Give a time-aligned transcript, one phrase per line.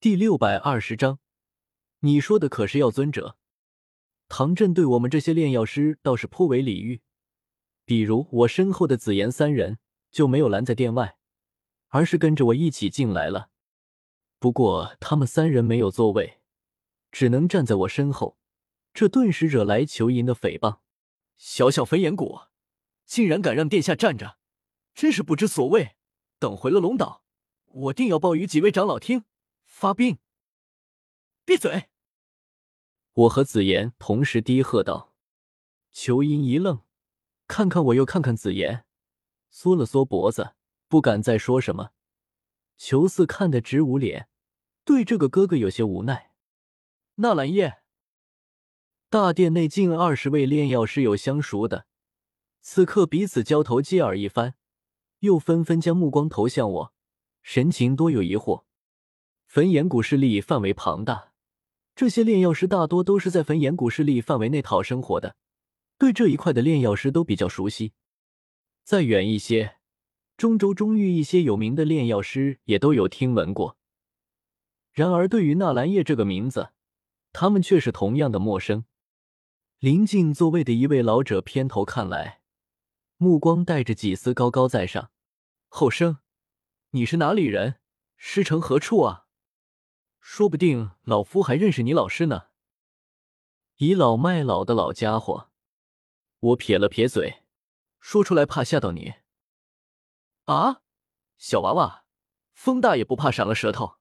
[0.00, 1.18] 第六百二十章，
[2.02, 3.36] 你说的可是药尊者？
[4.28, 7.02] 唐振对我们这些炼药师倒是颇为礼遇，
[7.84, 9.80] 比如我身后的紫妍三人
[10.12, 11.18] 就没有拦在殿外，
[11.88, 13.50] 而是跟着我一起进来了。
[14.38, 16.38] 不过他们三人没有座位，
[17.10, 18.38] 只能站在我身后，
[18.94, 20.78] 这顿时惹来裘银的诽谤。
[21.36, 22.42] 小小焚炎谷，
[23.04, 24.38] 竟然敢让殿下站着，
[24.94, 25.96] 真是不知所谓！
[26.38, 27.24] 等回了龙岛，
[27.64, 29.24] 我定要报与几位长老听，
[29.80, 30.18] 发兵！
[31.44, 31.88] 闭嘴！
[33.12, 35.14] 我和紫妍同时低喝道。
[35.92, 36.82] 裘银一愣，
[37.46, 38.84] 看看我又看看紫妍，
[39.52, 40.56] 缩了缩脖子，
[40.88, 41.90] 不敢再说什么。
[42.76, 44.28] 裘四看得直捂脸，
[44.84, 46.32] 对这个哥哥有些无奈。
[47.14, 47.80] 纳兰叶，
[49.08, 51.86] 大殿内近二十位炼药师有相熟的，
[52.60, 54.56] 此刻彼此交头接耳一番。
[55.20, 56.94] 又纷纷将目光投向我，
[57.42, 58.64] 神情多有疑惑。
[59.48, 61.32] 焚炎谷势力范围庞大，
[61.96, 65.36] 这些炼药师大多都是在焚炎谷势力范围内讨生活的，
[65.96, 67.94] 对这一块的炼药师都比较熟悉。
[68.84, 69.76] 再远一些，
[70.36, 73.78] 中州中域一些有名的炼药师也都有听闻过。
[74.92, 76.72] 然而，对于纳兰叶这个名字，
[77.32, 78.84] 他们却是同样的陌生。
[79.78, 82.42] 临近座位的一位老者偏头看来。
[83.16, 85.10] 目光带着几丝高高在上。
[85.68, 86.18] 后生，
[86.90, 87.76] 你是哪里人？
[88.18, 89.24] 师承何处啊？
[90.20, 92.48] 说不定老夫还认识你老师呢。
[93.76, 95.50] 倚老卖老的老家伙，
[96.40, 97.42] 我撇了撇嘴，
[98.00, 99.14] 说出来怕吓到你。
[100.44, 100.82] 啊，
[101.36, 102.04] 小娃娃，
[102.52, 103.96] 风大也不怕闪了舌头。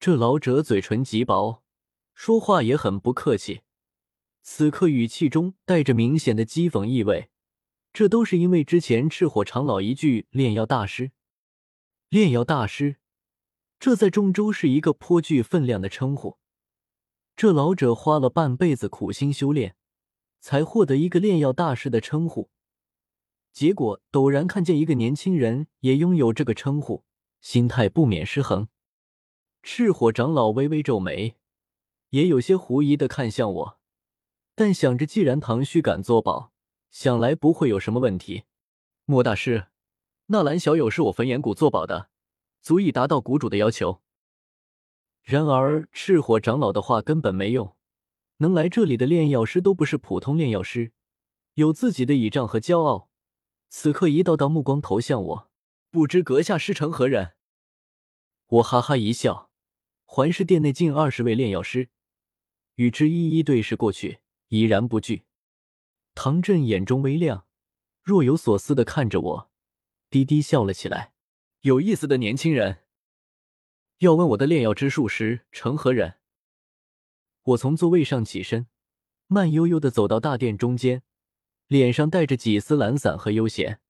[0.00, 1.62] 这老者嘴唇极薄，
[2.14, 3.62] 说话也很不客气，
[4.42, 7.30] 此刻语气中带着明显的讥讽意味。
[7.92, 11.12] 这都是因为之前赤火长老一句“炼药大师”，
[12.10, 12.98] 炼药大师，
[13.78, 16.38] 这在中州是一个颇具分量的称呼。
[17.36, 19.76] 这老者花了半辈子苦心修炼，
[20.40, 22.50] 才获得一个炼药大师的称呼。
[23.52, 27.04] 结果陡然看见一个年轻人也拥有这个称呼，
[27.40, 28.68] 心态不免失衡。
[29.62, 31.36] 赤火长老微微皱眉，
[32.10, 33.78] 也有些狐疑的看向我，
[34.54, 36.52] 但想着既然唐虚敢作保。
[36.90, 38.44] 想来不会有什么问题。
[39.04, 39.66] 莫大师，
[40.26, 42.08] 纳兰小友是我焚炎谷作保的，
[42.60, 44.02] 足以达到谷主的要求。
[45.22, 47.76] 然而赤火长老的话根本没用，
[48.38, 50.92] 能来这里的炼药师都不是普通炼药师，
[51.54, 53.10] 有自己的倚仗和骄傲。
[53.68, 55.50] 此刻一道道目光投向我，
[55.90, 57.34] 不知阁下师承何人？
[58.46, 59.50] 我哈哈一笑，
[60.06, 61.90] 环视殿内近二十位炼药师，
[62.76, 65.24] 与之一一对视过去，怡然不惧。
[66.14, 67.46] 唐振眼中微亮，
[68.02, 69.50] 若有所思的看着我，
[70.08, 71.12] 低低笑了起来。
[71.62, 72.84] 有意思的年轻人，
[73.98, 76.18] 要问我的炼药之术师成何人？
[77.42, 78.68] 我从座位上起身，
[79.26, 81.02] 慢悠悠的走到大殿中间，
[81.66, 83.80] 脸上带着几丝懒散和悠闲。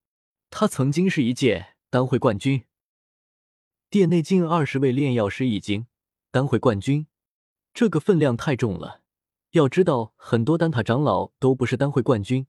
[0.48, 2.64] 他曾经是一届丹会冠军。
[3.90, 5.86] 殿内近二十位炼药师已经
[6.30, 7.06] 丹会冠军，
[7.74, 9.02] 这个分量太重了。
[9.50, 12.46] 要知道，很多丹塔长老都不是丹会冠军，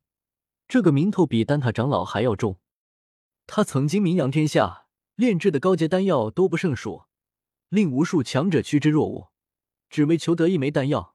[0.66, 2.58] 这个名头比丹塔长老还要重。
[3.46, 4.86] 他曾经名扬天下，
[5.20, 7.04] 炼制的高阶丹药多不胜数，
[7.68, 9.28] 令无数强者趋之若鹜，
[9.90, 11.14] 只为求得一枚丹药。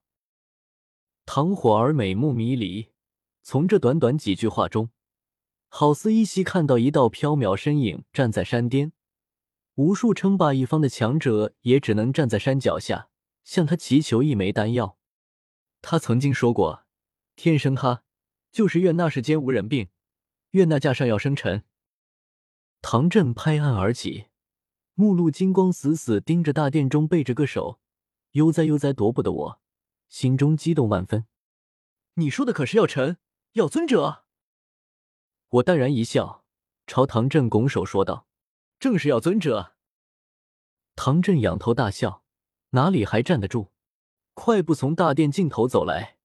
[1.25, 2.91] 唐火儿美目迷离，
[3.43, 4.91] 从这短短几句话中，
[5.69, 8.93] 好似依稀看到一道飘渺身影站在山巅，
[9.77, 13.09] 无数称霸一方的强者也只能站在山脚下，
[13.43, 14.99] 向他祈求一枚丹药。
[15.81, 16.85] 他曾经说过
[17.37, 18.03] ：“天生他，
[18.53, 19.89] 就是愿那世间无人病，
[20.51, 21.65] 愿那架上药生尘。”
[22.87, 24.27] 唐振拍案而起，
[24.93, 27.81] 目露金光，死死盯着大殿中背着个手
[28.33, 29.61] 悠哉悠哉踱步的我，
[30.11, 31.25] 心中激动万分。
[32.17, 33.17] 你说的可是药尘，
[33.53, 34.25] 药尊者？
[35.49, 36.45] 我淡然一笑，
[36.87, 38.27] 朝唐振拱手说道
[38.79, 39.77] ：“正是药尊者。”
[40.95, 42.23] 唐振仰头大笑，
[42.73, 43.71] 哪里还站得住？
[44.35, 46.19] 快步从大殿尽头走来，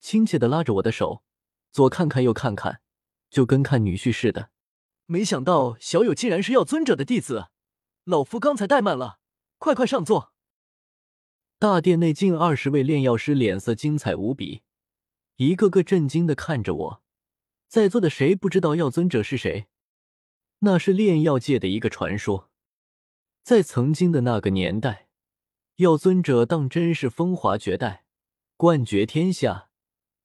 [0.00, 1.22] 亲切的拉着我的手，
[1.70, 2.80] 左看看右看看，
[3.28, 4.48] 就跟看女婿似的。
[5.10, 7.46] 没想到小友竟然是药尊者的弟子，
[8.04, 9.18] 老夫刚才怠慢了，
[9.56, 10.34] 快快上座。
[11.58, 14.60] 大殿内近二十位炼药师脸色精彩无比，
[15.36, 17.02] 一个个震惊的看着我。
[17.68, 19.68] 在座的谁不知道药尊者是谁？
[20.58, 22.50] 那是炼药界的一个传说，
[23.42, 25.08] 在曾经的那个年代。
[25.76, 28.04] 药尊者当真是风华绝代，
[28.58, 29.70] 冠绝天下，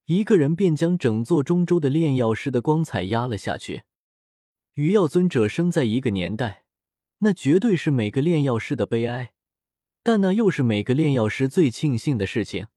[0.08, 3.84] 一个人便将整座中州的炼药师的光彩压了下去。
[4.76, 6.66] 与药尊者生在一个年代，
[7.20, 9.34] 那绝对是每个炼药师的悲哀。
[10.02, 12.68] 但那又是每个炼药师最庆幸的事情。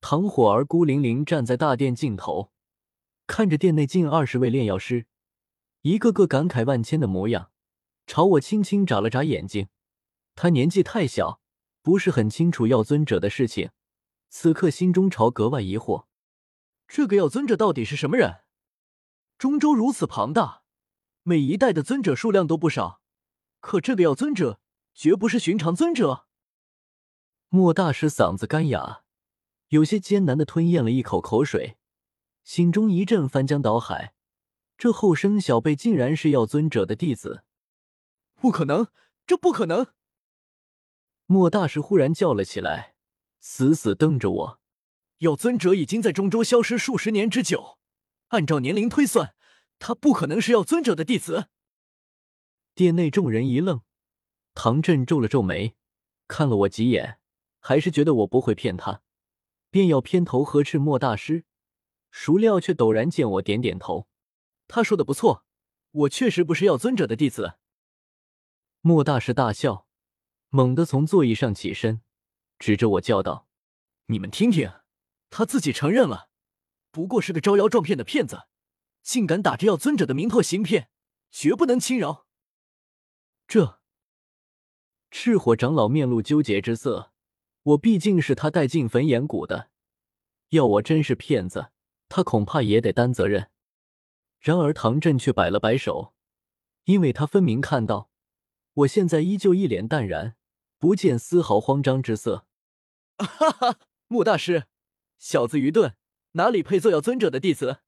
[0.00, 2.52] 唐火儿孤零零站在大殿尽头，
[3.26, 5.06] 看着殿内近二十位炼药师，
[5.82, 7.50] 一个个感慨万千的模样，
[8.06, 9.68] 朝我轻轻眨了眨眼睛。
[10.36, 11.40] 他年纪太小，
[11.82, 13.70] 不是很清楚药尊者的事情，
[14.28, 16.06] 此刻心中朝格外疑惑：
[16.86, 18.42] 这个药尊者到底是什么人？
[19.36, 20.59] 中州如此庞大，
[21.22, 23.00] 每一代的尊者数量都不少，
[23.60, 24.60] 可这个药尊者
[24.94, 26.26] 绝不是寻常尊者。
[27.48, 29.02] 莫大师嗓子干哑。
[29.68, 31.76] 有些艰难的吞咽了一口口水，
[32.42, 34.14] 心中一阵翻江倒海。
[34.76, 37.44] 这后生小辈竟然是药尊者的弟子，
[38.34, 38.88] 不可能，
[39.26, 39.88] 这不可能！
[41.26, 42.96] 莫大师忽然叫了起来，
[43.38, 44.60] 死死瞪着我。
[45.18, 47.78] 药尊者已经在中州消失数十年之久，
[48.28, 49.34] 按照年龄推算，
[49.80, 51.48] 他不可能是药尊者的弟子。
[52.74, 53.82] 殿内众人一愣，
[54.54, 55.74] 唐振皱了皱眉，
[56.28, 57.18] 看了我几眼，
[57.58, 59.02] 还是觉得我不会骗他。
[59.70, 61.44] 便要偏头呵斥莫大师，
[62.10, 64.08] 孰料却陡然见我点点头。
[64.68, 65.44] 他说的不错，
[65.90, 67.54] 我确实不是药尊者的弟子。
[68.80, 69.86] 莫大师大笑，
[70.48, 72.02] 猛地从座椅上起身，
[72.58, 73.48] 指着我叫道
[74.06, 74.72] ：“你们听听，
[75.30, 76.28] 他自己承认了，
[76.90, 78.48] 不过是个招摇撞骗的骗子，
[79.02, 80.90] 竟敢打着要尊者的名头行骗，
[81.30, 82.26] 绝不能轻饶。”
[83.46, 83.80] 这
[85.10, 87.12] 赤火长老面露纠结之色。
[87.62, 89.68] 我毕竟是他带进焚炎谷的，
[90.48, 91.72] 要我真是骗子，
[92.08, 93.50] 他恐怕也得担责任。
[94.38, 96.14] 然而唐振却摆了摆手，
[96.84, 98.10] 因为他分明看到
[98.72, 100.36] 我现在依旧一脸淡然，
[100.78, 102.46] 不见丝毫慌张之色。
[103.18, 104.64] 哈哈，穆大师，
[105.18, 105.96] 小子愚钝，
[106.32, 107.80] 哪里配做要尊者的弟子？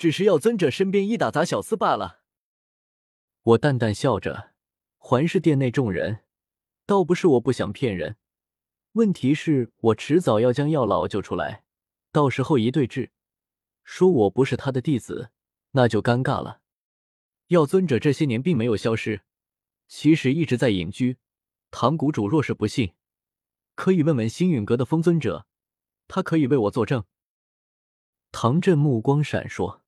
[0.00, 2.20] 只是药尊者身边一打杂小厮罢了。
[3.42, 4.52] 我淡淡笑着，
[4.96, 6.20] 环视殿内众人，
[6.86, 8.16] 倒不是我不想骗人。
[8.92, 11.64] 问题是，我迟早要将药老救出来，
[12.12, 13.10] 到时候一对质，
[13.84, 15.32] 说我不是他的弟子，
[15.72, 16.62] 那就尴尬了。
[17.48, 19.20] 药尊者这些年并没有消失，
[19.86, 21.18] 其实一直在隐居。
[21.70, 22.94] 唐谷主若是不信，
[23.74, 25.46] 可以问问星陨阁的风尊者，
[26.08, 27.04] 他可以为我作证。
[28.32, 29.79] 唐振目光闪烁，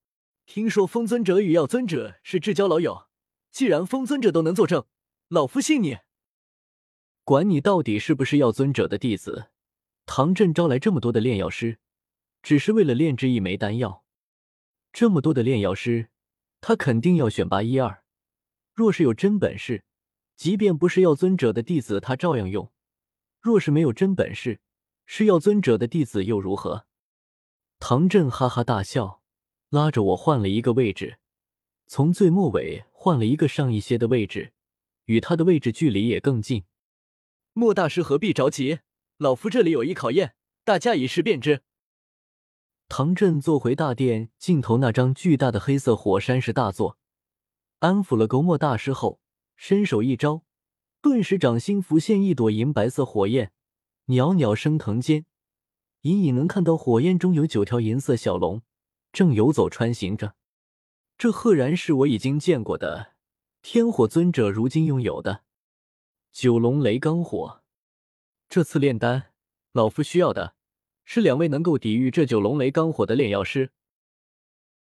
[0.47, 3.09] 听说风尊者与药尊者是至交老友，
[3.51, 4.87] 既然风尊者都能作证，
[5.29, 5.99] 老夫信你。
[7.25, 9.51] 管你到底是不是药尊者的弟子，
[10.05, 11.79] 唐振招来这么多的炼药师，
[12.43, 14.05] 只是为了炼制一枚丹药。
[14.93, 16.11] 这么多的炼药师，
[16.61, 18.03] 他肯定要选拔一二。
[18.75, 19.85] 若是有真本事，
[20.37, 22.73] 即便不是药尊者的弟子，他照样用；
[23.41, 24.61] 若是没有真本事，
[25.07, 26.87] 是药尊者的弟子又如何？
[27.79, 29.22] 唐振哈哈大笑，
[29.73, 31.17] 拉着我换了一个位置，
[31.87, 34.53] 从最末尾换了一个上一些的位置，
[35.07, 36.65] 与他的位置距离也更近。
[37.55, 38.81] 莫大师何必着急？
[39.17, 41.63] 老夫这里有一考验，大家一试便知。
[42.91, 46.99] 唐振坐回大殿尽头那张巨大的黑色火山石大座，
[47.79, 49.21] 安抚了勾莫大师后，
[49.57, 50.43] 伸手一招，
[51.01, 53.53] 顿时掌心浮现一朵银白色火焰，
[54.05, 55.25] 袅袅升腾间，
[56.03, 58.61] 隐隐能看到火焰中有九条银色小龙
[59.13, 60.35] 正游走穿行着。
[61.19, 63.13] 这赫然是我已经见过的
[63.61, 65.43] 天火尊者如今拥有的。
[66.33, 67.63] 九龙雷罡火，
[68.49, 69.33] 这次炼丹，
[69.73, 70.55] 老夫需要的
[71.05, 73.71] 是两位能够抵御这九龙雷罡火的炼药师。